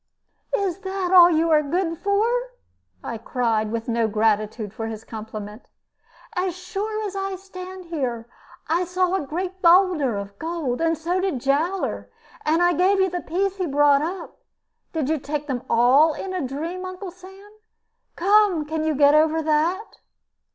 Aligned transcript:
"Is 0.55 0.79
that 0.79 1.11
all 1.13 1.29
you 1.29 1.51
are 1.51 1.61
good 1.61 1.95
for?" 1.99 2.25
I 3.03 3.19
cried, 3.19 3.71
with 3.71 3.87
no 3.87 4.07
gratitude 4.07 4.73
for 4.73 4.87
his 4.87 5.03
compliment. 5.03 5.67
"As 6.35 6.57
sure 6.57 7.05
as 7.05 7.15
I 7.15 7.35
stand 7.35 7.85
here, 7.85 8.27
I 8.67 8.83
saw 8.83 9.13
a 9.13 9.21
great 9.27 9.61
bowlder 9.61 10.15
of 10.17 10.39
gold, 10.39 10.81
and 10.81 10.97
so 10.97 11.19
did 11.21 11.37
Jowler, 11.39 12.09
and 12.43 12.63
I 12.63 12.73
gave 12.73 12.99
you 12.99 13.11
the 13.11 13.21
piece 13.21 13.57
that 13.57 13.63
he 13.65 13.67
brought 13.67 14.01
up. 14.01 14.39
Did 14.91 15.07
you 15.07 15.19
take 15.19 15.45
them 15.45 15.61
all 15.69 16.15
in 16.15 16.33
a 16.33 16.41
dream, 16.41 16.83
Uncle 16.83 17.11
Sam? 17.11 17.51
Come, 18.15 18.65
can 18.65 18.83
you 18.83 18.95
get 18.95 19.13
over 19.13 19.43
that?" 19.43 19.99